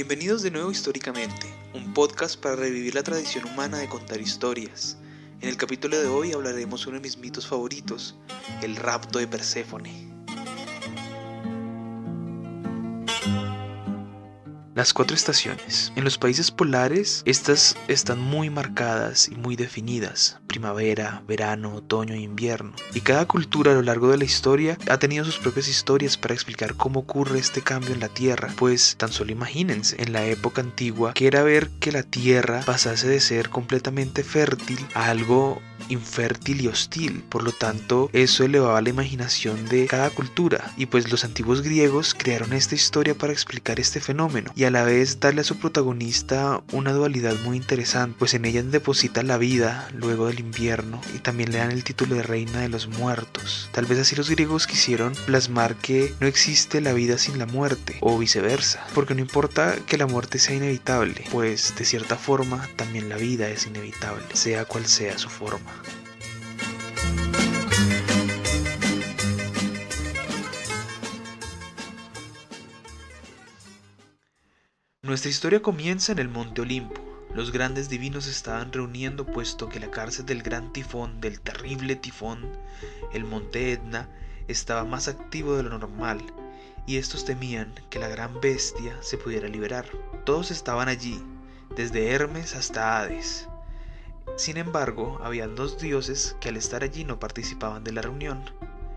Bienvenidos 0.00 0.40
de 0.40 0.50
nuevo 0.50 0.70
Históricamente, 0.70 1.46
un 1.74 1.92
podcast 1.92 2.40
para 2.40 2.56
revivir 2.56 2.94
la 2.94 3.02
tradición 3.02 3.44
humana 3.44 3.76
de 3.76 3.88
contar 3.90 4.18
historias. 4.18 4.96
En 5.42 5.50
el 5.50 5.58
capítulo 5.58 6.00
de 6.00 6.08
hoy 6.08 6.32
hablaremos 6.32 6.86
uno 6.86 6.96
de 6.96 7.02
mis 7.02 7.18
mitos 7.18 7.46
favoritos, 7.46 8.16
el 8.62 8.76
rapto 8.76 9.18
de 9.18 9.28
Perséfone. 9.28 10.19
Las 14.80 14.94
cuatro 14.94 15.14
estaciones. 15.14 15.92
En 15.94 16.04
los 16.04 16.16
países 16.16 16.50
polares, 16.50 17.22
estas 17.26 17.76
están 17.86 18.18
muy 18.18 18.48
marcadas 18.48 19.28
y 19.28 19.34
muy 19.34 19.54
definidas. 19.54 20.40
Primavera, 20.46 21.22
verano, 21.28 21.74
otoño 21.74 22.14
e 22.14 22.20
invierno. 22.20 22.72
Y 22.94 23.02
cada 23.02 23.26
cultura 23.26 23.72
a 23.72 23.74
lo 23.74 23.82
largo 23.82 24.08
de 24.08 24.16
la 24.16 24.24
historia 24.24 24.78
ha 24.88 24.96
tenido 24.96 25.26
sus 25.26 25.36
propias 25.36 25.68
historias 25.68 26.16
para 26.16 26.32
explicar 26.32 26.76
cómo 26.76 27.00
ocurre 27.00 27.38
este 27.38 27.60
cambio 27.60 27.92
en 27.92 28.00
la 28.00 28.08
Tierra. 28.08 28.54
Pues 28.56 28.96
tan 28.96 29.12
solo 29.12 29.32
imagínense, 29.32 30.02
en 30.02 30.14
la 30.14 30.24
época 30.24 30.62
antigua, 30.62 31.12
que 31.12 31.26
era 31.26 31.42
ver 31.42 31.68
que 31.78 31.92
la 31.92 32.02
Tierra 32.02 32.62
pasase 32.64 33.06
de 33.06 33.20
ser 33.20 33.50
completamente 33.50 34.24
fértil 34.24 34.78
a 34.94 35.10
algo 35.10 35.60
infértil 35.88 36.60
y 36.60 36.68
hostil. 36.68 37.24
Por 37.28 37.42
lo 37.42 37.52
tanto, 37.52 38.10
eso 38.12 38.44
elevaba 38.44 38.80
la 38.80 38.90
imaginación 38.90 39.68
de 39.68 39.86
cada 39.86 40.10
cultura. 40.10 40.72
Y 40.76 40.86
pues 40.86 41.10
los 41.10 41.24
antiguos 41.24 41.62
griegos 41.62 42.14
crearon 42.14 42.52
esta 42.52 42.74
historia 42.74 43.14
para 43.14 43.32
explicar 43.32 43.80
este 43.80 44.00
fenómeno 44.00 44.52
y 44.54 44.64
a 44.64 44.70
la 44.70 44.84
vez 44.84 45.20
darle 45.20 45.40
a 45.40 45.44
su 45.44 45.58
protagonista 45.58 46.62
una 46.72 46.92
dualidad 46.92 47.34
muy 47.44 47.56
interesante, 47.56 48.16
pues 48.18 48.34
en 48.34 48.44
ella 48.44 48.62
deposita 48.62 49.22
la 49.22 49.38
vida 49.38 49.88
luego 49.94 50.26
del 50.26 50.40
invierno 50.40 51.00
y 51.14 51.18
también 51.18 51.52
le 51.52 51.58
dan 51.58 51.70
el 51.70 51.84
título 51.84 52.16
de 52.16 52.22
reina 52.22 52.60
de 52.60 52.68
los 52.68 52.88
muertos. 52.88 53.68
Tal 53.72 53.86
vez 53.86 53.98
así 53.98 54.16
los 54.16 54.30
griegos 54.30 54.66
quisieron 54.66 55.12
plasmar 55.26 55.76
que 55.76 56.14
no 56.20 56.26
existe 56.26 56.80
la 56.80 56.92
vida 56.92 57.18
sin 57.18 57.38
la 57.38 57.46
muerte 57.46 57.96
o 58.00 58.18
viceversa, 58.18 58.86
porque 58.94 59.14
no 59.14 59.20
importa 59.20 59.76
que 59.86 59.98
la 59.98 60.06
muerte 60.06 60.38
sea 60.38 60.56
inevitable, 60.56 61.24
pues 61.30 61.74
de 61.76 61.84
cierta 61.84 62.16
forma 62.16 62.68
también 62.76 63.08
la 63.08 63.16
vida 63.16 63.48
es 63.48 63.66
inevitable, 63.66 64.24
sea 64.34 64.64
cual 64.64 64.86
sea 64.86 65.18
su 65.18 65.28
forma. 65.28 65.69
Nuestra 75.10 75.30
historia 75.30 75.60
comienza 75.60 76.12
en 76.12 76.20
el 76.20 76.28
Monte 76.28 76.60
Olimpo. 76.60 77.02
Los 77.34 77.50
grandes 77.50 77.88
divinos 77.88 78.28
estaban 78.28 78.72
reuniendo 78.72 79.26
puesto 79.26 79.68
que 79.68 79.80
la 79.80 79.90
cárcel 79.90 80.24
del 80.24 80.42
gran 80.42 80.72
tifón, 80.72 81.20
del 81.20 81.40
terrible 81.40 81.96
tifón, 81.96 82.46
el 83.12 83.24
Monte 83.24 83.72
Etna, 83.72 84.08
estaba 84.46 84.84
más 84.84 85.08
activo 85.08 85.56
de 85.56 85.64
lo 85.64 85.78
normal, 85.78 86.20
y 86.86 86.96
estos 86.96 87.24
temían 87.24 87.74
que 87.90 87.98
la 87.98 88.06
gran 88.06 88.40
bestia 88.40 88.96
se 89.00 89.18
pudiera 89.18 89.48
liberar. 89.48 89.86
Todos 90.24 90.52
estaban 90.52 90.88
allí, 90.88 91.20
desde 91.74 92.10
Hermes 92.10 92.54
hasta 92.54 93.00
Hades. 93.00 93.49
Sin 94.40 94.56
embargo, 94.56 95.20
habían 95.22 95.54
dos 95.54 95.76
dioses 95.76 96.34
que 96.40 96.48
al 96.48 96.56
estar 96.56 96.82
allí 96.82 97.04
no 97.04 97.20
participaban 97.20 97.84
de 97.84 97.92
la 97.92 98.00
reunión, 98.00 98.42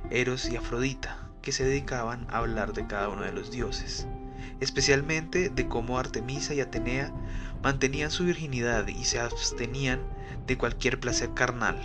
Eros 0.09 0.49
y 0.49 0.55
Afrodita, 0.55 1.27
que 1.41 1.51
se 1.51 1.65
dedicaban 1.65 2.25
a 2.29 2.37
hablar 2.37 2.71
de 2.71 2.87
cada 2.87 3.09
uno 3.09 3.23
de 3.23 3.33
los 3.33 3.51
dioses 3.51 4.07
especialmente 4.59 5.49
de 5.49 5.67
cómo 5.67 5.99
Artemisa 5.99 6.53
y 6.53 6.61
Atenea 6.61 7.13
mantenían 7.61 8.11
su 8.11 8.25
virginidad 8.25 8.87
y 8.87 9.03
se 9.03 9.19
abstenían 9.19 10.01
de 10.47 10.57
cualquier 10.57 10.99
placer 10.99 11.33
carnal. 11.33 11.77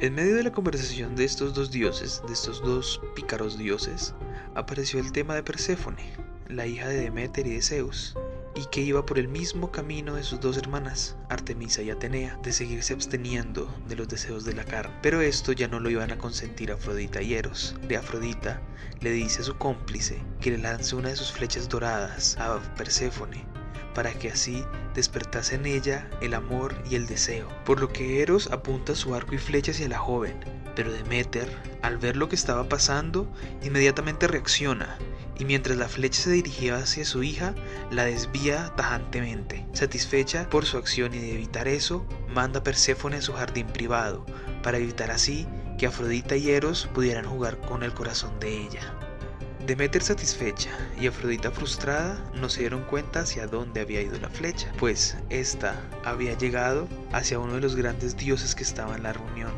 En 0.00 0.14
medio 0.14 0.36
de 0.36 0.42
la 0.42 0.52
conversación 0.52 1.14
de 1.14 1.24
estos 1.24 1.54
dos 1.54 1.70
dioses, 1.70 2.22
de 2.26 2.32
estos 2.32 2.62
dos 2.62 3.00
pícaros 3.14 3.58
dioses, 3.58 4.14
apareció 4.54 5.00
el 5.00 5.12
tema 5.12 5.34
de 5.34 5.42
Perséfone, 5.42 6.12
la 6.48 6.66
hija 6.66 6.88
de 6.88 7.02
Deméter 7.02 7.46
y 7.46 7.54
de 7.54 7.62
Zeus, 7.62 8.16
y 8.54 8.66
que 8.66 8.80
iba 8.80 9.04
por 9.06 9.18
el 9.18 9.28
mismo 9.28 9.70
camino 9.70 10.14
de 10.14 10.22
sus 10.22 10.40
dos 10.40 10.56
hermanas, 10.56 11.16
Artemisa 11.28 11.82
y 11.82 11.90
Atenea, 11.90 12.38
de 12.42 12.52
seguirse 12.52 12.92
absteniendo 12.92 13.72
de 13.88 13.96
los 13.96 14.08
deseos 14.08 14.44
de 14.44 14.54
la 14.54 14.64
carne. 14.64 14.94
Pero 15.02 15.20
esto 15.20 15.52
ya 15.52 15.68
no 15.68 15.80
lo 15.80 15.90
iban 15.90 16.10
a 16.12 16.18
consentir 16.18 16.72
Afrodita 16.72 17.22
y 17.22 17.34
Eros. 17.34 17.74
De 17.88 17.96
Afrodita 17.96 18.60
le 19.00 19.10
dice 19.10 19.40
a 19.40 19.44
su 19.44 19.56
cómplice 19.56 20.18
que 20.40 20.50
le 20.50 20.58
lance 20.58 20.94
una 20.94 21.08
de 21.08 21.16
sus 21.16 21.32
flechas 21.32 21.68
doradas 21.68 22.36
a 22.38 22.60
Perséfone, 22.76 23.44
para 23.94 24.12
que 24.14 24.30
así 24.30 24.64
despertase 24.94 25.54
en 25.54 25.66
ella 25.66 26.08
el 26.20 26.34
amor 26.34 26.74
y 26.88 26.94
el 26.94 27.06
deseo. 27.06 27.48
Por 27.64 27.80
lo 27.80 27.88
que 27.88 28.22
Eros 28.22 28.50
apunta 28.50 28.94
su 28.94 29.14
arco 29.14 29.34
y 29.34 29.38
flecha 29.38 29.72
hacia 29.72 29.88
la 29.88 29.98
joven, 29.98 30.38
pero 30.74 30.92
Deméter, 30.92 31.48
al 31.82 31.98
ver 31.98 32.16
lo 32.16 32.28
que 32.28 32.36
estaba 32.36 32.68
pasando, 32.68 33.30
inmediatamente 33.62 34.26
reacciona 34.26 34.98
y 35.38 35.44
mientras 35.44 35.76
la 35.76 35.88
flecha 35.88 36.22
se 36.22 36.30
dirigía 36.30 36.76
hacia 36.76 37.04
su 37.04 37.22
hija, 37.22 37.54
la 37.90 38.04
desvía 38.04 38.72
tajantemente. 38.76 39.66
Satisfecha 39.72 40.48
por 40.48 40.66
su 40.66 40.76
acción 40.76 41.14
y 41.14 41.18
de 41.18 41.34
evitar 41.34 41.68
eso, 41.68 42.06
manda 42.28 42.60
a 42.60 42.62
Perséfone 42.62 43.16
a 43.16 43.22
su 43.22 43.32
jardín 43.32 43.66
privado, 43.66 44.24
para 44.62 44.78
evitar 44.78 45.10
así 45.10 45.48
que 45.78 45.86
Afrodita 45.86 46.36
y 46.36 46.50
Eros 46.50 46.88
pudieran 46.94 47.24
jugar 47.24 47.58
con 47.60 47.82
el 47.82 47.92
corazón 47.92 48.38
de 48.38 48.56
ella. 48.56 49.01
Demeter 49.66 50.02
satisfecha 50.02 50.70
y 51.00 51.06
Afrodita 51.06 51.52
frustrada 51.52 52.18
no 52.34 52.48
se 52.48 52.60
dieron 52.60 52.82
cuenta 52.82 53.20
hacia 53.20 53.46
dónde 53.46 53.80
había 53.80 54.02
ido 54.02 54.18
la 54.18 54.28
flecha, 54.28 54.72
pues 54.76 55.16
ésta 55.30 55.80
había 56.04 56.36
llegado 56.36 56.88
hacia 57.12 57.38
uno 57.38 57.54
de 57.54 57.60
los 57.60 57.76
grandes 57.76 58.16
dioses 58.16 58.56
que 58.56 58.64
estaba 58.64 58.96
en 58.96 59.04
la 59.04 59.12
reunión, 59.12 59.52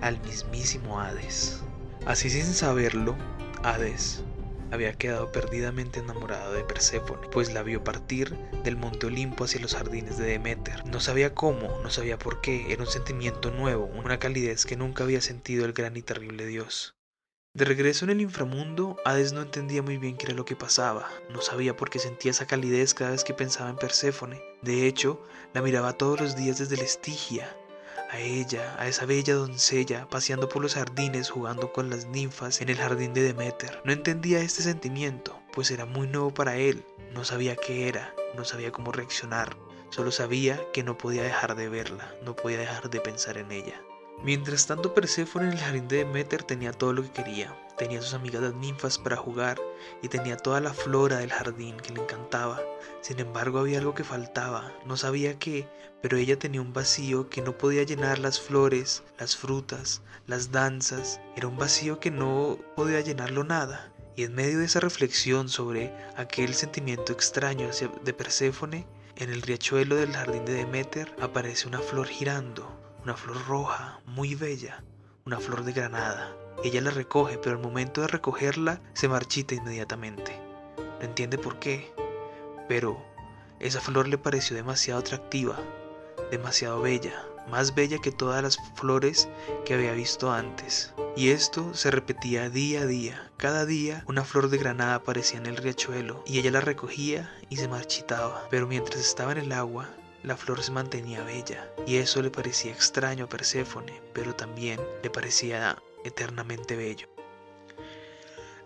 al 0.00 0.18
mismísimo 0.22 1.00
Hades. 1.00 1.60
Así 2.06 2.30
sin 2.30 2.46
saberlo, 2.46 3.14
Hades 3.62 4.24
había 4.70 4.94
quedado 4.94 5.30
perdidamente 5.32 6.00
enamorado 6.00 6.54
de 6.54 6.64
Perséfone, 6.64 7.28
pues 7.28 7.52
la 7.52 7.62
vio 7.62 7.84
partir 7.84 8.34
del 8.64 8.76
monte 8.76 9.06
Olimpo 9.06 9.44
hacia 9.44 9.60
los 9.60 9.74
jardines 9.74 10.16
de 10.16 10.26
Deméter. 10.26 10.86
No 10.86 10.98
sabía 10.98 11.34
cómo, 11.34 11.78
no 11.82 11.90
sabía 11.90 12.18
por 12.18 12.40
qué, 12.40 12.72
era 12.72 12.82
un 12.82 12.90
sentimiento 12.90 13.50
nuevo, 13.50 13.84
una 13.84 14.18
calidez 14.18 14.64
que 14.64 14.76
nunca 14.76 15.04
había 15.04 15.20
sentido 15.20 15.66
el 15.66 15.74
gran 15.74 15.96
y 15.96 16.02
terrible 16.02 16.46
dios. 16.46 16.94
De 17.52 17.64
regreso 17.64 18.04
en 18.04 18.12
el 18.12 18.20
inframundo, 18.20 18.96
Hades 19.04 19.32
no 19.32 19.42
entendía 19.42 19.82
muy 19.82 19.96
bien 19.96 20.16
qué 20.16 20.26
era 20.26 20.36
lo 20.36 20.44
que 20.44 20.54
pasaba, 20.54 21.08
no 21.30 21.42
sabía 21.42 21.76
por 21.76 21.90
qué 21.90 21.98
sentía 21.98 22.30
esa 22.30 22.46
calidez 22.46 22.94
cada 22.94 23.10
vez 23.10 23.24
que 23.24 23.34
pensaba 23.34 23.70
en 23.70 23.76
Perséfone. 23.76 24.40
De 24.62 24.86
hecho, 24.86 25.20
la 25.52 25.60
miraba 25.60 25.94
todos 25.94 26.20
los 26.20 26.36
días 26.36 26.58
desde 26.58 26.76
la 26.76 26.84
Estigia, 26.84 27.56
a 28.08 28.20
ella, 28.20 28.76
a 28.78 28.86
esa 28.86 29.04
bella 29.04 29.34
doncella, 29.34 30.06
paseando 30.08 30.48
por 30.48 30.62
los 30.62 30.74
jardines 30.74 31.28
jugando 31.28 31.72
con 31.72 31.90
las 31.90 32.06
ninfas 32.06 32.60
en 32.60 32.68
el 32.68 32.76
jardín 32.76 33.14
de 33.14 33.22
Deméter. 33.24 33.82
No 33.84 33.92
entendía 33.92 34.38
este 34.38 34.62
sentimiento, 34.62 35.36
pues 35.52 35.72
era 35.72 35.86
muy 35.86 36.06
nuevo 36.06 36.32
para 36.32 36.56
él, 36.56 36.84
no 37.12 37.24
sabía 37.24 37.56
qué 37.56 37.88
era, 37.88 38.14
no 38.36 38.44
sabía 38.44 38.70
cómo 38.70 38.92
reaccionar, 38.92 39.56
solo 39.88 40.12
sabía 40.12 40.60
que 40.72 40.84
no 40.84 40.96
podía 40.96 41.24
dejar 41.24 41.56
de 41.56 41.68
verla, 41.68 42.14
no 42.22 42.36
podía 42.36 42.58
dejar 42.58 42.90
de 42.90 43.00
pensar 43.00 43.38
en 43.38 43.50
ella. 43.50 43.82
Mientras 44.22 44.66
tanto 44.66 44.92
Perséfone 44.92 45.46
en 45.46 45.52
el 45.54 45.58
jardín 45.58 45.88
de 45.88 45.96
Deméter 45.98 46.42
tenía 46.42 46.72
todo 46.72 46.92
lo 46.92 47.02
que 47.02 47.10
quería, 47.10 47.56
tenía 47.78 48.02
sus 48.02 48.12
amigas 48.12 48.42
las 48.42 48.52
ninfas 48.52 48.98
para 48.98 49.16
jugar 49.16 49.58
y 50.02 50.08
tenía 50.08 50.36
toda 50.36 50.60
la 50.60 50.74
flora 50.74 51.18
del 51.18 51.32
jardín 51.32 51.78
que 51.78 51.94
le 51.94 52.02
encantaba. 52.02 52.60
Sin 53.00 53.18
embargo 53.18 53.60
había 53.60 53.78
algo 53.78 53.94
que 53.94 54.04
faltaba, 54.04 54.74
no 54.84 54.98
sabía 54.98 55.38
qué, 55.38 55.66
pero 56.02 56.18
ella 56.18 56.38
tenía 56.38 56.60
un 56.60 56.74
vacío 56.74 57.30
que 57.30 57.40
no 57.40 57.56
podía 57.56 57.82
llenar 57.82 58.18
las 58.18 58.38
flores, 58.38 59.02
las 59.18 59.36
frutas, 59.36 60.02
las 60.26 60.52
danzas, 60.52 61.18
era 61.34 61.48
un 61.48 61.56
vacío 61.56 61.98
que 61.98 62.10
no 62.10 62.58
podía 62.76 63.00
llenarlo 63.00 63.42
nada. 63.42 63.90
Y 64.16 64.24
en 64.24 64.34
medio 64.34 64.58
de 64.58 64.66
esa 64.66 64.80
reflexión 64.80 65.48
sobre 65.48 65.94
aquel 66.14 66.52
sentimiento 66.52 67.14
extraño 67.14 67.70
de 68.04 68.12
Perséfone, 68.12 68.86
en 69.16 69.30
el 69.30 69.40
riachuelo 69.40 69.96
del 69.96 70.12
jardín 70.12 70.44
de 70.44 70.52
Deméter 70.52 71.16
aparece 71.20 71.68
una 71.68 71.78
flor 71.78 72.06
girando, 72.06 72.79
una 73.04 73.14
flor 73.16 73.46
roja, 73.46 74.00
muy 74.06 74.34
bella, 74.34 74.82
una 75.24 75.38
flor 75.38 75.64
de 75.64 75.72
granada. 75.72 76.36
Ella 76.62 76.80
la 76.82 76.90
recoge, 76.90 77.38
pero 77.38 77.56
al 77.56 77.62
momento 77.62 78.02
de 78.02 78.08
recogerla 78.08 78.80
se 78.92 79.08
marchita 79.08 79.54
inmediatamente. 79.54 80.38
No 80.76 81.06
entiende 81.06 81.38
por 81.38 81.58
qué, 81.58 81.92
pero 82.68 83.02
esa 83.58 83.80
flor 83.80 84.08
le 84.08 84.18
pareció 84.18 84.56
demasiado 84.56 85.00
atractiva, 85.00 85.56
demasiado 86.30 86.82
bella, 86.82 87.26
más 87.50 87.74
bella 87.74 87.98
que 87.98 88.12
todas 88.12 88.42
las 88.42 88.58
flores 88.74 89.28
que 89.64 89.74
había 89.74 89.92
visto 89.92 90.30
antes. 90.30 90.92
Y 91.16 91.30
esto 91.30 91.74
se 91.74 91.90
repetía 91.90 92.50
día 92.50 92.82
a 92.82 92.86
día. 92.86 93.30
Cada 93.36 93.66
día 93.66 94.04
una 94.06 94.24
flor 94.24 94.48
de 94.48 94.58
granada 94.58 94.96
aparecía 94.96 95.38
en 95.38 95.46
el 95.46 95.56
riachuelo 95.56 96.22
y 96.26 96.38
ella 96.38 96.50
la 96.50 96.60
recogía 96.60 97.32
y 97.48 97.56
se 97.56 97.68
marchitaba. 97.68 98.46
Pero 98.50 98.66
mientras 98.66 99.00
estaba 99.00 99.32
en 99.32 99.38
el 99.38 99.52
agua, 99.52 99.88
la 100.22 100.36
flor 100.36 100.62
se 100.62 100.70
mantenía 100.70 101.24
bella, 101.24 101.72
y 101.86 101.96
eso 101.96 102.20
le 102.22 102.30
parecía 102.30 102.72
extraño 102.72 103.24
a 103.24 103.28
Perséfone, 103.28 104.00
pero 104.12 104.34
también 104.34 104.80
le 105.02 105.10
parecía 105.10 105.82
eternamente 106.04 106.76
bello. 106.76 107.08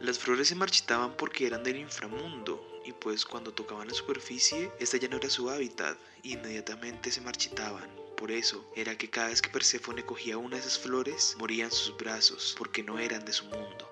Las 0.01 0.19
flores 0.19 0.49
se 0.49 0.55
marchitaban 0.55 1.17
porque 1.17 1.47
eran 1.47 1.63
del 1.63 1.77
inframundo, 1.77 2.63
y 2.85 2.93
pues 2.93 3.25
cuando 3.25 3.53
tocaban 3.53 3.89
la 3.89 3.95
superficie, 3.95 4.71
esta 4.79 4.97
ya 4.97 5.09
no 5.09 5.17
era 5.17 5.31
su 5.31 5.49
hábitat, 5.49 5.97
e 6.23 6.31
inmediatamente 6.31 7.11
se 7.11 7.21
marchitaban. 7.21 7.89
Por 8.17 8.31
eso 8.31 8.65
era 8.77 8.97
que 8.97 9.11
cada 9.11 9.29
vez 9.29 9.41
que 9.41 9.51
Perséfone 9.51 10.05
cogía 10.05 10.39
una 10.39 10.57
de 10.57 10.61
esas 10.61 10.79
flores, 10.79 11.37
morían 11.39 11.71
sus 11.71 11.97
brazos, 11.97 12.55
porque 12.59 12.83
no 12.83 12.99
eran 12.99 13.25
de 13.25 13.33
su 13.33 13.45
mundo. 13.47 13.91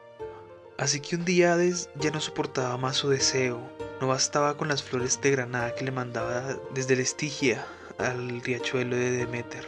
Así 0.79 1.01
que 1.01 1.17
un 1.17 1.25
día 1.25 1.55
Hades 1.55 1.89
ya 1.97 2.11
no 2.11 2.21
soportaba 2.21 2.77
más 2.77 2.97
su 2.97 3.09
deseo, 3.09 3.61
No 4.03 4.09
bastaba 4.09 4.57
con 4.57 4.67
las 4.67 4.83
flores 4.83 5.21
de 5.21 5.31
granada 5.31 5.77
que 5.77 5.85
le 5.85 5.93
mandaba 5.93 6.57
desde 6.75 6.97
la 6.97 7.03
Estigia 7.03 7.65
al 7.99 8.41
riachuelo 8.41 8.97
de 8.97 9.13
Demeter. 9.13 9.65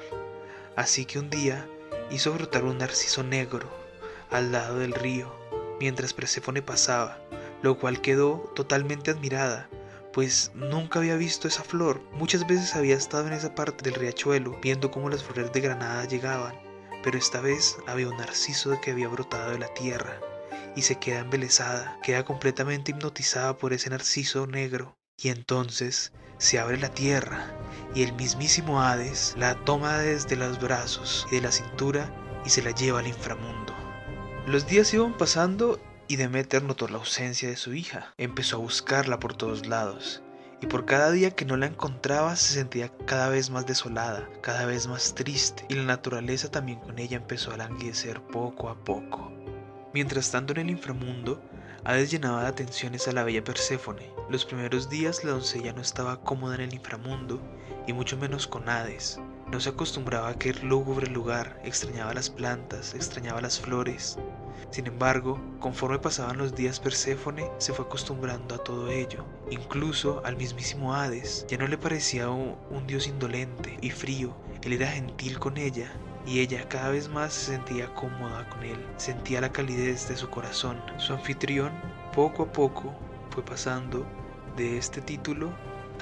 Así 0.75 1.05
que 1.05 1.21
un 1.21 1.31
día 1.31 1.69
hizo 2.11 2.33
brotar 2.33 2.65
un 2.65 2.79
narciso 2.79 3.23
negro 3.23 3.69
al 4.33 4.51
lado 4.51 4.81
del 4.81 4.93
río 4.93 5.33
mientras 5.79 6.15
Perséfone 6.15 6.63
pasaba, 6.63 7.21
lo 7.63 7.79
cual 7.79 8.01
quedó 8.01 8.51
totalmente 8.57 9.13
admirada, 9.13 9.69
pues 10.13 10.51
nunca 10.57 10.99
había 10.99 11.15
visto 11.15 11.47
esa 11.47 11.63
flor. 11.63 12.01
Muchas 12.11 12.45
veces 12.45 12.75
había 12.75 12.97
estado 12.97 13.29
en 13.29 13.35
esa 13.35 13.55
parte 13.55 13.89
del 13.89 14.01
riachuelo 14.01 14.59
viendo 14.61 14.91
cómo 14.91 15.11
las 15.11 15.23
flores 15.23 15.53
de 15.53 15.61
granada 15.61 16.09
llegaban, 16.09 16.57
pero 17.05 17.17
esta 17.19 17.41
vez 17.41 17.77
había 17.87 18.09
un 18.09 18.17
narciso 18.17 18.81
que 18.81 18.91
había 18.91 19.07
brotado 19.07 19.53
de 19.53 19.61
la 19.61 19.73
tierra 19.75 20.19
y 20.77 20.83
se 20.83 20.97
queda 20.97 21.21
embelesada, 21.21 21.99
queda 22.03 22.25
completamente 22.25 22.93
hipnotizada 22.93 23.57
por 23.57 23.73
ese 23.73 23.91
narciso 23.91 24.47
negro. 24.47 24.97
Y 25.17 25.29
entonces 25.29 26.13
se 26.39 26.59
abre 26.59 26.77
la 26.79 26.91
tierra 26.91 27.47
y 27.95 28.03
el 28.03 28.13
mismísimo 28.15 28.83
Hades 28.83 29.35
la 29.37 29.55
toma 29.65 29.99
desde 29.99 30.37
los 30.37 30.61
brazos 30.61 31.27
y 31.31 31.37
de 31.37 31.43
la 31.43 31.53
cintura 31.53 32.13
y 32.45 32.51
se 32.51 32.63
la 32.63 32.73
lleva 32.73 32.99
al 32.99 33.07
inframundo. 33.07 33.75
Los 34.47 34.67
días 34.67 34.93
iban 34.93 35.17
pasando 35.17 35.81
y 36.09 36.17
Demeter 36.17 36.63
notó 36.63 36.89
la 36.89 36.99
ausencia 36.99 37.49
de 37.49 37.57
su 37.57 37.75
hija. 37.75 38.13
Empezó 38.19 38.57
a 38.57 38.61
buscarla 38.61 39.19
por 39.21 39.35
todos 39.35 39.67
lados 39.67 40.23
y 40.61 40.67
por 40.67 40.87
cada 40.87 41.11
día 41.11 41.31
que 41.31 41.45
no 41.45 41.57
la 41.57 41.67
encontraba 41.67 42.37
se 42.37 42.55
sentía 42.55 42.91
cada 43.07 43.29
vez 43.29 43.51
más 43.51 43.67
desolada, 43.67 44.29
cada 44.41 44.65
vez 44.65 44.87
más 44.87 45.15
triste, 45.15 45.67
y 45.69 45.75
la 45.75 45.83
naturaleza 45.83 46.51
también 46.51 46.81
con 46.81 46.99
ella 46.99 47.19
empezó 47.19 47.53
a 47.53 47.59
languidecer 47.59 48.23
poco 48.23 48.71
a 48.71 48.75
poco. 48.83 49.31
Mientras 49.95 50.33
tanto 50.33 50.53
en 50.53 50.59
el 50.59 50.71
inframundo, 50.71 51.41
Hades 51.85 52.11
llenaba 52.11 52.43
de 52.43 52.49
atenciones 52.49 53.07
a 53.07 53.13
la 53.13 53.23
bella 53.23 53.45
Perséfone. 53.45 54.11
Los 54.29 54.45
primeros 54.45 54.91
días 54.91 55.23
la 55.23 55.31
doncella 55.31 55.73
no 55.73 55.81
estaba 55.81 56.21
cómoda 56.21 56.57
en 56.57 56.63
el 56.63 56.75
inframundo, 56.75 57.41
y 57.87 57.93
mucho 57.93 58.17
menos 58.17 58.49
con 58.49 58.69
Hades. 58.69 59.21
No 59.53 59.61
se 59.61 59.69
acostumbraba 59.69 60.27
a 60.27 60.33
aquel 60.33 60.59
lúgubre 60.67 61.07
lugar, 61.07 61.61
extrañaba 61.63 62.13
las 62.13 62.29
plantas, 62.29 62.93
extrañaba 62.95 63.41
las 63.41 63.61
flores. 63.61 64.19
Sin 64.71 64.89
embargo, 64.89 65.41
conforme 65.61 66.01
pasaban 66.01 66.39
los 66.39 66.57
días 66.57 66.81
Perséfone 66.81 67.49
se 67.59 67.73
fue 67.73 67.85
acostumbrando 67.85 68.57
a 68.57 68.65
todo 68.65 68.91
ello, 68.91 69.25
incluso 69.49 70.23
al 70.25 70.37
mismísimo 70.37 70.93
Hades. 70.93 71.47
Ya 71.49 71.57
no 71.57 71.69
le 71.69 71.79
parecía 71.79 72.31
un, 72.31 72.57
un 72.69 72.85
dios 72.89 73.07
indolente 73.07 73.79
y 73.81 73.91
frío, 73.91 74.35
él 74.63 74.73
era 74.73 74.89
gentil 74.89 75.39
con 75.39 75.57
ella 75.57 75.93
y 76.27 76.41
ella 76.41 76.69
cada 76.69 76.91
vez 76.91 77.09
más 77.09 77.33
se 77.33 77.53
sentía 77.53 77.93
cómoda 77.95 78.49
con 78.49 78.63
él, 78.63 78.85
sentía 78.97 79.41
la 79.41 79.53
calidez 79.53 80.09
de 80.09 80.17
su 80.17 80.31
corazón. 80.31 80.81
Su 80.99 81.13
anfitrión 81.13 81.73
poco 82.15 82.45
a 82.45 82.53
poco 82.53 82.95
fue 83.31 83.45
pasando 83.45 84.07
de 84.57 84.79
este 84.79 85.01
título 85.01 85.53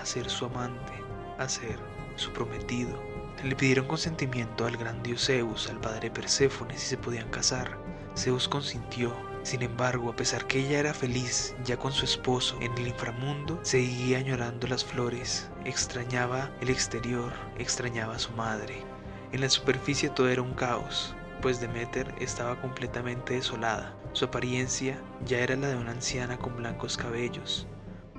a 0.01 0.07
ser 0.07 0.29
su 0.29 0.45
amante, 0.47 0.93
a 1.39 1.49
ser 1.49 1.79
su 2.17 2.33
prometido. 2.33 3.01
Le 3.43 3.57
pidieron 3.57 3.87
consentimiento 3.87 4.67
al 4.67 4.77
gran 4.77 5.03
dios 5.03 5.27
Zeus, 5.27 5.69
al 5.69 5.81
padre 5.81 6.11
Perséfone, 6.11 6.79
si 6.79 6.87
se 6.87 6.97
podían 6.97 7.29
casar. 7.31 7.77
Zeus 8.17 8.49
consintió. 8.49 9.15
Sin 9.43 9.63
embargo, 9.63 10.11
a 10.11 10.15
pesar 10.15 10.47
que 10.47 10.61
ella 10.61 10.79
era 10.79 10.95
feliz 10.95 11.57
ya 11.65 11.77
con 11.77 11.91
su 11.91 12.05
esposo 12.05 12.57
en 12.61 12.73
el 12.79 12.87
inframundo, 12.87 13.59
seguía 13.63 14.19
añorando 14.19 14.69
las 14.69 14.85
flores, 14.85 15.51
extrañaba 15.65 16.53
el 16.61 16.71
exterior, 16.71 17.33
extrañaba 17.59 18.15
a 18.15 18.21
su 18.21 18.31
madre. 18.35 18.92
En 19.33 19.41
la 19.41 19.49
superficie 19.49 20.11
todo 20.11 20.29
era 20.29 20.43
un 20.43 20.53
caos, 20.53 21.15
pues 21.41 21.61
Demeter 21.61 22.15
estaba 22.21 22.61
completamente 22.61 23.35
desolada. 23.35 23.97
Su 24.13 24.27
apariencia 24.27 25.01
ya 25.27 25.39
era 25.39 25.57
la 25.57 25.69
de 25.69 25.77
una 25.77 25.93
anciana 25.93 26.37
con 26.37 26.57
blancos 26.57 26.99
cabellos, 26.99 27.67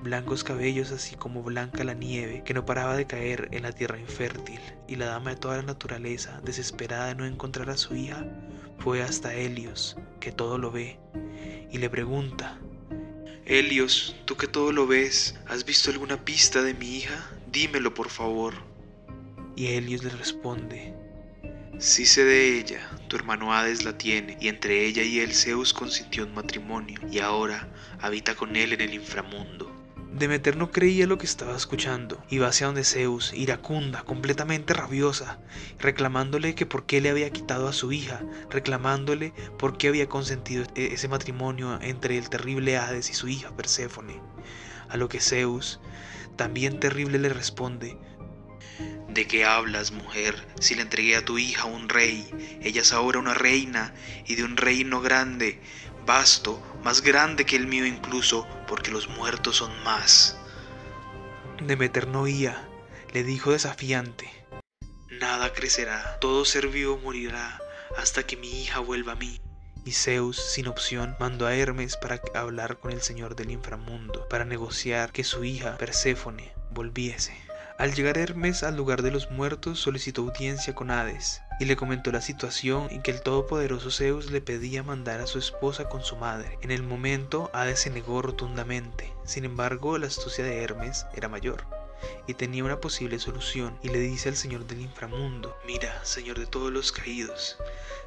blancos 0.01 0.43
cabellos 0.43 0.91
así 0.91 1.15
como 1.15 1.43
blanca 1.43 1.83
la 1.83 1.93
nieve 1.93 2.43
que 2.43 2.55
no 2.55 2.65
paraba 2.65 2.97
de 2.97 3.05
caer 3.05 3.47
en 3.51 3.61
la 3.61 3.71
tierra 3.71 3.99
infértil, 3.99 4.59
y 4.87 4.95
la 4.95 5.05
dama 5.05 5.29
de 5.29 5.35
toda 5.37 5.57
la 5.57 5.63
naturaleza, 5.63 6.41
desesperada 6.43 7.07
de 7.07 7.15
no 7.15 7.25
encontrar 7.25 7.69
a 7.69 7.77
su 7.77 7.95
hija, 7.95 8.25
fue 8.79 9.03
hasta 9.03 9.35
Helios, 9.35 9.95
que 10.19 10.31
todo 10.31 10.57
lo 10.57 10.71
ve, 10.71 10.99
y 11.71 11.77
le 11.77 11.89
pregunta, 11.89 12.59
Helios, 13.45 14.15
tú 14.25 14.35
que 14.35 14.47
todo 14.47 14.71
lo 14.71 14.87
ves, 14.87 15.35
¿has 15.47 15.63
visto 15.63 15.91
alguna 15.91 16.25
pista 16.25 16.61
de 16.61 16.73
mi 16.73 16.97
hija? 16.97 17.29
Dímelo 17.51 17.93
por 17.93 18.09
favor. 18.09 18.53
Y 19.55 19.67
Helios 19.67 20.03
le 20.03 20.09
responde, 20.11 20.95
Sí 21.83 22.05
sé 22.05 22.23
de 22.23 22.57
ella, 22.57 22.79
tu 23.09 23.17
hermano 23.17 23.53
Hades 23.53 23.83
la 23.83 23.97
tiene, 23.97 24.37
y 24.39 24.47
entre 24.47 24.85
ella 24.85 25.03
y 25.03 25.19
él 25.19 25.33
Zeus 25.33 25.73
consintió 25.73 26.23
un 26.23 26.33
matrimonio, 26.33 26.97
y 27.11 27.19
ahora 27.19 27.67
habita 27.99 28.35
con 28.35 28.55
él 28.55 28.71
en 28.71 28.79
el 28.79 28.93
inframundo. 28.93 29.69
Demeter 30.13 30.55
no 30.55 30.71
creía 30.71 31.07
lo 31.07 31.17
que 31.17 31.25
estaba 31.25 31.57
escuchando. 31.57 32.23
Iba 32.29 32.47
hacia 32.47 32.67
donde 32.67 32.85
Zeus, 32.85 33.33
iracunda, 33.33 34.03
completamente 34.03 34.73
rabiosa, 34.73 35.41
reclamándole 35.77 36.55
que 36.55 36.65
por 36.65 36.85
qué 36.85 37.01
le 37.01 37.09
había 37.09 37.29
quitado 37.31 37.67
a 37.67 37.73
su 37.73 37.91
hija, 37.91 38.21
reclamándole 38.49 39.33
por 39.59 39.77
qué 39.77 39.89
había 39.89 40.07
consentido 40.07 40.63
e-, 40.75 40.93
ese 40.93 41.09
matrimonio 41.09 41.79
entre 41.81 42.17
el 42.17 42.29
terrible 42.29 42.77
Hades 42.77 43.09
y 43.09 43.13
su 43.13 43.27
hija 43.27 43.57
Perséfone. 43.57 44.21
A 44.87 44.95
lo 44.95 45.09
que 45.09 45.19
Zeus, 45.19 45.81
también 46.37 46.79
terrible, 46.79 47.19
le 47.19 47.27
responde, 47.27 47.97
¿De 49.13 49.27
qué 49.27 49.45
hablas, 49.45 49.91
mujer? 49.91 50.43
Si 50.59 50.73
le 50.73 50.81
entregué 50.81 51.15
a 51.15 51.23
tu 51.23 51.37
hija 51.37 51.65
un 51.65 51.87
rey, 51.87 52.27
ella 52.63 52.81
es 52.81 52.93
ahora 52.93 53.19
una 53.19 53.35
reina 53.35 53.93
y 54.25 54.33
de 54.33 54.43
un 54.43 54.57
reino 54.57 55.01
grande, 55.01 55.61
vasto, 56.03 56.59
más 56.83 57.01
grande 57.01 57.45
que 57.45 57.55
el 57.55 57.67
mío 57.67 57.85
incluso, 57.85 58.47
porque 58.67 58.89
los 58.89 59.09
muertos 59.09 59.57
son 59.57 59.71
más. 59.83 60.35
Demeter 61.61 62.07
no 62.07 62.21
oía, 62.21 62.67
le 63.13 63.23
dijo 63.23 63.51
desafiante. 63.51 64.31
Nada 65.11 65.53
crecerá, 65.53 66.17
todo 66.19 66.43
ser 66.43 66.69
vivo 66.69 66.97
morirá 66.97 67.61
hasta 67.95 68.25
que 68.25 68.35
mi 68.35 68.63
hija 68.63 68.79
vuelva 68.79 69.11
a 69.11 69.17
mí. 69.17 69.39
Y 69.85 69.91
Zeus, 69.91 70.41
sin 70.43 70.65
opción, 70.65 71.15
mandó 71.19 71.45
a 71.45 71.53
Hermes 71.53 71.97
para 71.97 72.19
hablar 72.33 72.79
con 72.79 72.91
el 72.91 73.03
señor 73.03 73.35
del 73.35 73.51
inframundo, 73.51 74.27
para 74.27 74.43
negociar 74.43 75.11
que 75.11 75.23
su 75.23 75.43
hija, 75.43 75.77
Perséfone, 75.77 76.51
volviese. 76.71 77.52
Al 77.83 77.93
llegar 77.93 78.17
Hermes 78.17 78.63
al 78.63 78.77
lugar 78.77 79.01
de 79.01 79.11
los 79.11 79.29
muertos 79.29 79.77
solicitó 79.77 80.21
audiencia 80.21 80.73
con 80.73 80.89
Hades 80.89 81.41
y 81.59 81.65
le 81.65 81.75
comentó 81.75 82.13
la 82.13 82.21
situación 82.21 82.87
en 82.91 83.01
que 83.01 83.11
el 83.11 83.21
todopoderoso 83.21 83.91
Zeus 83.91 84.31
le 84.31 84.39
pedía 84.39 84.83
mandar 84.83 85.19
a 85.19 85.27
su 85.27 85.37
esposa 85.37 85.89
con 85.89 86.01
su 86.01 86.15
madre. 86.15 86.57
En 86.61 86.71
el 86.71 86.81
momento 86.81 87.51
Hades 87.53 87.81
se 87.81 87.89
negó 87.89 88.21
rotundamente, 88.21 89.11
sin 89.25 89.43
embargo 89.43 89.97
la 89.97 90.07
astucia 90.07 90.45
de 90.45 90.63
Hermes 90.63 91.05
era 91.13 91.27
mayor 91.27 91.82
y 92.27 92.33
tenía 92.33 92.63
una 92.63 92.79
posible 92.79 93.19
solución 93.19 93.77
y 93.81 93.89
le 93.89 93.99
dice 93.99 94.29
al 94.29 94.35
Señor 94.35 94.65
del 94.65 94.81
inframundo, 94.81 95.57
mira, 95.65 96.03
Señor 96.05 96.39
de 96.39 96.45
todos 96.45 96.71
los 96.71 96.91
caídos, 96.91 97.57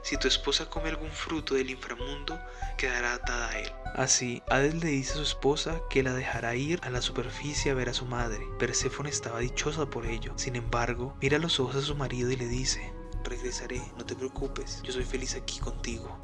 si 0.03 0.17
tu 0.17 0.29
esposa 0.29 0.71
come 0.71 0.89
algún 0.89 1.11
fruto 1.11 1.55
del 1.55 1.71
inframundo, 1.71 2.39
quedará 2.77 3.15
atada 3.15 3.49
a 3.49 3.59
él. 3.59 3.73
Así, 3.97 4.43
Hades 4.49 4.75
le 4.75 4.89
dice 4.89 5.15
a 5.15 5.17
su 5.17 5.23
esposa 5.23 5.81
que 5.91 6.03
la 6.03 6.13
dejará 6.13 6.55
ir 6.55 6.81
a 6.85 6.91
la 6.91 7.03
superficie 7.03 7.73
a 7.73 7.75
ver 7.75 7.89
a 7.89 7.95
su 7.95 8.07
madre. 8.07 8.47
Perséfone 8.59 9.09
estaba 9.09 9.41
dichosa 9.41 9.87
por 9.87 10.07
ello. 10.07 10.33
Sin 10.37 10.55
embargo, 10.55 11.17
mira 11.21 11.39
a 11.39 11.41
los 11.41 11.59
ojos 11.59 11.77
a 11.77 11.83
su 11.83 11.97
marido 11.97 12.31
y 12.31 12.37
le 12.37 12.47
dice, 12.47 12.93
regresaré, 13.25 13.83
no 13.99 14.07
te 14.07 14.15
preocupes, 14.15 14.81
yo 14.83 14.93
soy 14.93 15.05
feliz 15.05 15.35
aquí 15.35 15.59
contigo. 15.59 16.17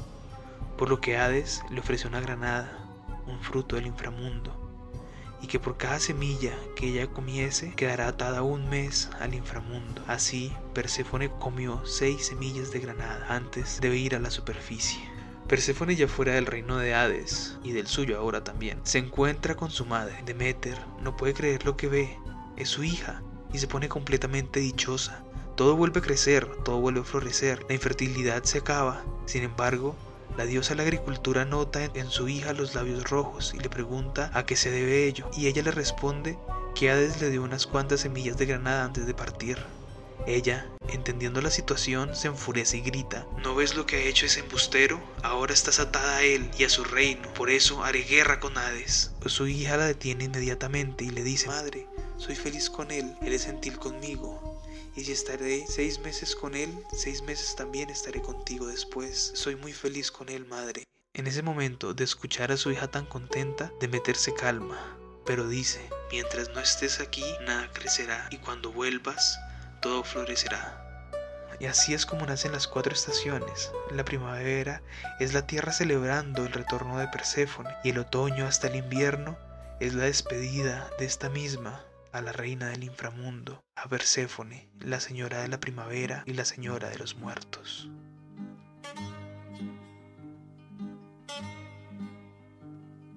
Por 0.78 0.88
lo 0.88 1.00
que 1.00 1.16
Hades 1.16 1.62
le 1.70 1.80
ofreció 1.80 2.08
una 2.08 2.20
granada, 2.20 2.78
un 3.26 3.40
fruto 3.40 3.76
del 3.76 3.86
inframundo, 3.86 4.61
y 5.42 5.48
que 5.48 5.58
por 5.58 5.76
cada 5.76 5.98
semilla 5.98 6.56
que 6.76 6.88
ella 6.88 7.08
comiese 7.08 7.74
quedará 7.74 8.08
atada 8.08 8.42
un 8.42 8.70
mes 8.70 9.10
al 9.20 9.34
inframundo. 9.34 10.02
Así, 10.06 10.52
Perséfone 10.72 11.30
comió 11.30 11.84
seis 11.84 12.26
semillas 12.26 12.70
de 12.70 12.80
granada 12.80 13.26
antes 13.28 13.80
de 13.80 13.94
ir 13.96 14.14
a 14.14 14.20
la 14.20 14.30
superficie. 14.30 15.00
Perséfone 15.48 15.96
ya 15.96 16.08
fuera 16.08 16.34
del 16.34 16.46
reino 16.46 16.78
de 16.78 16.94
Hades 16.94 17.58
y 17.64 17.72
del 17.72 17.88
suyo 17.88 18.16
ahora 18.18 18.44
también. 18.44 18.80
Se 18.84 18.98
encuentra 18.98 19.56
con 19.56 19.70
su 19.70 19.84
madre, 19.84 20.22
Demeter, 20.24 20.78
no 21.02 21.16
puede 21.16 21.34
creer 21.34 21.66
lo 21.66 21.76
que 21.76 21.88
ve, 21.88 22.16
es 22.56 22.68
su 22.68 22.84
hija, 22.84 23.22
y 23.52 23.58
se 23.58 23.66
pone 23.66 23.88
completamente 23.88 24.60
dichosa. 24.60 25.24
Todo 25.56 25.76
vuelve 25.76 26.00
a 26.00 26.02
crecer, 26.02 26.46
todo 26.64 26.80
vuelve 26.80 27.00
a 27.00 27.04
florecer, 27.04 27.66
la 27.68 27.74
infertilidad 27.74 28.44
se 28.44 28.58
acaba. 28.58 29.04
Sin 29.26 29.42
embargo, 29.42 29.94
la 30.36 30.46
diosa 30.46 30.70
de 30.70 30.76
la 30.76 30.82
agricultura 30.84 31.44
nota 31.44 31.84
en 31.94 32.10
su 32.10 32.28
hija 32.28 32.52
los 32.52 32.74
labios 32.74 33.10
rojos 33.10 33.52
y 33.54 33.58
le 33.58 33.68
pregunta 33.68 34.30
a 34.34 34.46
qué 34.46 34.56
se 34.56 34.70
debe 34.70 35.06
ello, 35.06 35.30
y 35.36 35.46
ella 35.46 35.62
le 35.62 35.70
responde 35.70 36.38
que 36.74 36.90
Hades 36.90 37.20
le 37.20 37.30
dio 37.30 37.42
unas 37.42 37.66
cuantas 37.66 38.00
semillas 38.00 38.38
de 38.38 38.46
granada 38.46 38.84
antes 38.84 39.06
de 39.06 39.14
partir. 39.14 39.58
Ella, 40.26 40.68
entendiendo 40.88 41.42
la 41.42 41.50
situación, 41.50 42.14
se 42.14 42.28
enfurece 42.28 42.76
y 42.76 42.82
grita, 42.82 43.26
¿no 43.42 43.56
ves 43.56 43.74
lo 43.74 43.86
que 43.86 43.96
ha 43.96 44.02
hecho 44.02 44.26
ese 44.26 44.40
embustero? 44.40 45.00
Ahora 45.22 45.52
estás 45.52 45.80
atada 45.80 46.18
a 46.18 46.22
él 46.22 46.48
y 46.56 46.64
a 46.64 46.68
su 46.68 46.84
reino, 46.84 47.32
por 47.34 47.50
eso 47.50 47.82
haré 47.82 48.02
guerra 48.02 48.38
con 48.38 48.56
Hades. 48.56 49.10
Pues 49.20 49.34
su 49.34 49.48
hija 49.48 49.76
la 49.76 49.86
detiene 49.86 50.24
inmediatamente 50.24 51.04
y 51.04 51.10
le 51.10 51.24
dice, 51.24 51.48
Madre, 51.48 51.88
soy 52.18 52.36
feliz 52.36 52.70
con 52.70 52.92
él, 52.92 53.16
él 53.20 53.32
es 53.32 53.46
gentil 53.46 53.78
conmigo, 53.78 54.51
y 54.94 55.04
si 55.04 55.12
estaré 55.12 55.64
seis 55.66 55.98
meses 56.00 56.36
con 56.36 56.54
él, 56.54 56.70
seis 56.92 57.22
meses 57.22 57.56
también 57.56 57.90
estaré 57.90 58.20
contigo 58.20 58.66
después. 58.66 59.32
Soy 59.34 59.56
muy 59.56 59.72
feliz 59.72 60.10
con 60.10 60.28
él, 60.28 60.44
madre. 60.46 60.84
En 61.14 61.26
ese 61.26 61.42
momento 61.42 61.94
de 61.94 62.04
escuchar 62.04 62.52
a 62.52 62.56
su 62.56 62.70
hija 62.70 62.90
tan 62.90 63.06
contenta, 63.06 63.72
de 63.80 63.88
meterse 63.88 64.34
calma, 64.34 64.96
pero 65.24 65.48
dice, 65.48 65.88
mientras 66.10 66.48
no 66.50 66.60
estés 66.60 67.00
aquí, 67.00 67.24
nada 67.46 67.70
crecerá, 67.72 68.28
y 68.30 68.38
cuando 68.38 68.72
vuelvas, 68.72 69.38
todo 69.80 70.04
florecerá. 70.04 70.78
Y 71.60 71.66
así 71.66 71.94
es 71.94 72.06
como 72.06 72.26
nacen 72.26 72.52
las 72.52 72.66
cuatro 72.66 72.92
estaciones. 72.92 73.70
La 73.90 74.04
primavera 74.04 74.82
es 75.20 75.32
la 75.32 75.46
tierra 75.46 75.72
celebrando 75.72 76.44
el 76.44 76.52
retorno 76.52 76.98
de 76.98 77.08
Perséfone, 77.08 77.70
y 77.84 77.90
el 77.90 77.98
otoño 77.98 78.46
hasta 78.46 78.68
el 78.68 78.76
invierno 78.76 79.38
es 79.80 79.94
la 79.94 80.04
despedida 80.04 80.90
de 80.98 81.04
esta 81.04 81.28
misma 81.28 81.84
a 82.12 82.20
la 82.20 82.32
reina 82.32 82.68
del 82.68 82.84
inframundo, 82.84 83.64
a 83.74 83.88
Perséfone, 83.88 84.68
la 84.78 85.00
señora 85.00 85.40
de 85.40 85.48
la 85.48 85.60
primavera 85.60 86.24
y 86.26 86.34
la 86.34 86.44
señora 86.44 86.90
de 86.90 86.98
los 86.98 87.16
muertos. 87.16 87.90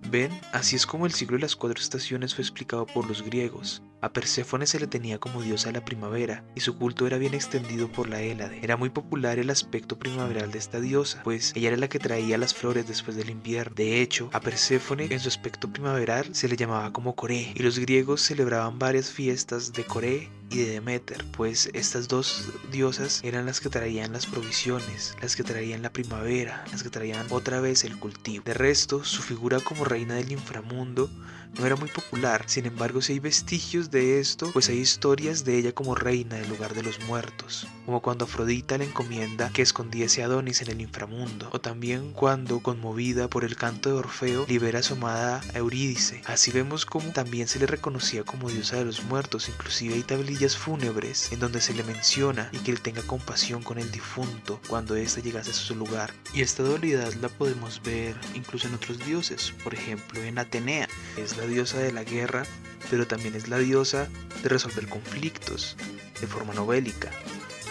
Ven, 0.09 0.31
así 0.51 0.75
es 0.75 0.85
como 0.85 1.05
el 1.05 1.13
ciclo 1.13 1.37
de 1.37 1.41
las 1.41 1.55
cuatro 1.55 1.81
estaciones 1.81 2.35
fue 2.35 2.43
explicado 2.43 2.85
por 2.85 3.07
los 3.07 3.23
griegos. 3.23 3.81
A 4.01 4.13
Perséfone 4.13 4.67
se 4.67 4.79
le 4.79 4.85
tenía 4.85 5.17
como 5.17 5.41
diosa 5.41 5.69
de 5.69 5.79
la 5.79 5.85
primavera, 5.85 6.43
y 6.53 6.59
su 6.59 6.77
culto 6.77 7.07
era 7.07 7.17
bien 7.17 7.33
extendido 7.33 7.87
por 7.87 8.07
la 8.07 8.21
Hélade. 8.21 8.59
Era 8.61 8.77
muy 8.77 8.89
popular 8.89 9.39
el 9.39 9.49
aspecto 9.49 9.97
primaveral 9.97 10.51
de 10.51 10.59
esta 10.59 10.79
diosa, 10.79 11.23
pues 11.23 11.53
ella 11.55 11.69
era 11.69 11.77
la 11.77 11.89
que 11.89 11.97
traía 11.97 12.37
las 12.37 12.53
flores 12.53 12.87
después 12.87 13.17
del 13.17 13.31
invierno. 13.31 13.73
De 13.75 14.01
hecho, 14.01 14.29
a 14.31 14.41
Perséfone 14.41 15.07
en 15.09 15.19
su 15.19 15.29
aspecto 15.29 15.71
primaveral 15.71 16.35
se 16.35 16.47
le 16.47 16.55
llamaba 16.55 16.93
como 16.93 17.15
Coré, 17.15 17.53
y 17.55 17.63
los 17.63 17.79
griegos 17.79 18.21
celebraban 18.21 18.77
varias 18.77 19.09
fiestas 19.09 19.73
de 19.73 19.85
Coré 19.85 20.29
y 20.51 20.59
de 20.59 20.71
Demeter, 20.73 21.25
pues 21.31 21.69
estas 21.73 22.07
dos 22.07 22.49
diosas 22.71 23.21
eran 23.23 23.47
las 23.47 23.59
que 23.59 23.69
traían 23.69 24.13
las 24.13 24.27
provisiones, 24.27 25.15
las 25.21 25.35
que 25.35 25.43
traían 25.43 25.81
la 25.81 25.91
primavera, 25.91 26.63
las 26.71 26.83
que 26.83 26.91
traían 26.91 27.25
otra 27.31 27.59
vez 27.59 27.83
el 27.83 27.97
cultivo. 27.97 28.43
De 28.45 28.53
resto, 28.53 29.03
su 29.03 29.23
figura 29.23 29.59
como 29.59 29.85
reina 29.95 30.15
del 30.15 30.31
inframundo 30.33 31.09
no 31.57 31.65
era 31.65 31.75
muy 31.75 31.89
popular, 31.89 32.43
sin 32.47 32.65
embargo 32.65 33.01
si 33.01 33.13
hay 33.13 33.19
vestigios 33.19 33.91
de 33.91 34.19
esto, 34.19 34.49
pues 34.51 34.69
hay 34.69 34.79
historias 34.79 35.45
de 35.45 35.57
ella 35.57 35.71
como 35.73 35.95
reina 35.95 36.35
del 36.35 36.49
lugar 36.49 36.73
de 36.73 36.83
los 36.83 36.99
muertos, 37.01 37.67
como 37.85 38.01
cuando 38.01 38.25
Afrodita 38.25 38.77
le 38.77 38.85
encomienda 38.85 39.49
que 39.51 39.61
escondiese 39.61 40.21
a 40.21 40.25
Adonis 40.25 40.61
en 40.61 40.71
el 40.71 40.81
inframundo, 40.81 41.49
o 41.51 41.61
también 41.61 42.11
cuando, 42.13 42.59
conmovida 42.59 43.29
por 43.29 43.43
el 43.43 43.55
canto 43.55 43.89
de 43.89 43.95
Orfeo, 43.95 44.45
libera 44.47 44.79
a 44.79 44.83
su 44.83 44.93
amada 44.93 45.41
Eurídice. 45.53 46.21
Así 46.25 46.51
vemos 46.51 46.85
como 46.85 47.11
también 47.11 47.47
se 47.47 47.59
le 47.59 47.67
reconocía 47.67 48.23
como 48.23 48.49
diosa 48.49 48.77
de 48.77 48.85
los 48.85 49.03
muertos, 49.03 49.49
inclusive 49.49 49.95
hay 49.95 50.03
tablillas 50.03 50.57
fúnebres 50.57 51.31
en 51.31 51.39
donde 51.39 51.61
se 51.61 51.73
le 51.73 51.83
menciona 51.83 52.49
y 52.51 52.59
que 52.59 52.71
él 52.71 52.81
tenga 52.81 53.01
compasión 53.03 53.63
con 53.63 53.77
el 53.77 53.91
difunto 53.91 54.59
cuando 54.67 54.95
éste 54.95 55.21
llegase 55.21 55.51
a 55.51 55.53
su 55.53 55.75
lugar. 55.75 56.13
Y 56.33 56.41
esta 56.41 56.63
dualidad 56.63 57.13
la 57.15 57.29
podemos 57.29 57.81
ver 57.83 58.15
incluso 58.33 58.67
en 58.67 58.75
otros 58.75 58.99
dioses, 59.05 59.53
por 59.63 59.73
ejemplo 59.73 60.23
en 60.23 60.37
Atenea, 60.37 60.87
es 61.17 61.37
la 61.37 61.44
diosa 61.45 61.79
de 61.79 61.91
la 61.91 62.03
guerra, 62.03 62.43
pero 62.89 63.07
también 63.07 63.35
es 63.35 63.47
la 63.47 63.57
diosa 63.57 64.07
de 64.43 64.49
resolver 64.49 64.87
conflictos 64.87 65.75
de 66.19 66.27
forma 66.27 66.53
novélica. 66.53 67.11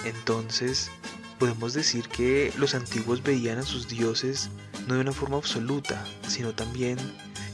Entonces, 0.05 0.91
podemos 1.39 1.75
decir 1.75 2.09
que 2.09 2.53
los 2.59 2.75
antiguos 2.75 3.23
veían 3.23 3.59
a 3.59 3.63
sus 3.63 3.89
dioses 3.89 4.51
no 4.87 4.95
de 4.95 5.01
una 5.01 5.13
forma 5.13 5.37
absoluta, 5.37 6.05
sino 6.29 6.55
también 6.55 6.99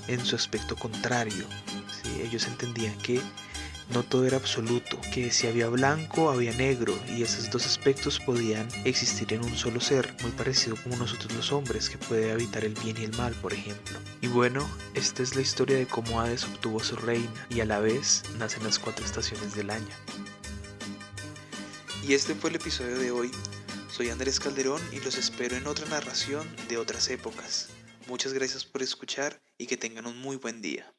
en 0.09 0.25
su 0.25 0.37
aspecto 0.37 0.77
contrario. 0.77 1.45
Ellos 2.23 2.47
entendían 2.47 2.97
que 2.99 3.21
no 3.93 4.03
todo 4.03 4.25
era 4.25 4.37
absoluto, 4.37 5.01
que 5.13 5.31
si 5.31 5.47
había 5.47 5.69
blanco 5.69 6.31
había 6.31 6.53
negro 6.53 6.99
y 7.09 7.23
esos 7.23 7.51
dos 7.51 7.67
aspectos 7.67 8.21
podían 8.21 8.69
existir 8.85 9.33
en 9.33 9.45
un 9.45 9.57
solo 9.57 9.81
ser, 9.81 10.15
muy 10.23 10.31
parecido 10.33 10.77
como 10.83 10.97
nosotros 10.97 11.33
los 11.33 11.53
hombres, 11.53 11.91
que 11.91 11.99
puede 11.99 12.33
habitar 12.33 12.65
el 12.65 12.75
bien 12.75 12.97
y 12.99 13.05
el 13.05 13.17
mal, 13.17 13.35
por 13.35 13.53
ejemplo. 13.53 13.99
Y 14.21 14.29
bueno, 14.29 14.69
esta 14.95 15.23
es 15.23 15.35
la 15.35 15.43
historia 15.43 15.77
de 15.77 15.87
cómo 15.87 16.21
Hades 16.21 16.45
obtuvo 16.45 16.81
su 16.81 16.97
reina 16.97 17.47
y 17.49 17.61
a 17.61 17.65
la 17.65 17.81
vez 17.81 18.23
nacen 18.39 18.63
las 18.65 18.79
cuatro 18.79 19.05
estaciones 19.05 19.55
del 19.55 19.71
año. 19.71 19.95
Y 22.07 22.15
este 22.15 22.35
fue 22.35 22.51
el 22.51 22.57
episodio 22.57 22.99
de 22.99 23.11
hoy. 23.11 23.31
Soy 23.91 24.11
Andrés 24.11 24.41
Calderón 24.41 24.81
y 24.93 25.01
los 25.01 25.19
espero 25.19 25.57
en 25.57 25.67
otra 25.67 25.87
narración 25.89 26.49
de 26.69 26.79
otras 26.79 27.09
épocas. 27.11 27.69
Muchas 28.07 28.33
gracias 28.33 28.65
por 28.65 28.83
escuchar 28.83 29.43
y 29.59 29.67
que 29.67 29.77
tengan 29.77 30.07
un 30.07 30.19
muy 30.19 30.37
buen 30.37 30.63
día. 30.63 30.93